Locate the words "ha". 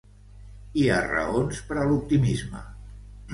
0.93-1.01